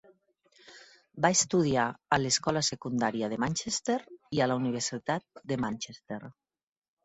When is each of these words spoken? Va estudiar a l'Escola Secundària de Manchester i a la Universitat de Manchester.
Va 1.25 1.29
estudiar 1.37 1.83
a 2.17 2.19
l'Escola 2.23 2.65
Secundària 2.71 3.31
de 3.35 3.39
Manchester 3.45 4.01
i 4.39 4.45
a 4.45 4.51
la 4.53 4.59
Universitat 4.65 5.45
de 5.53 5.63
Manchester. 5.69 6.23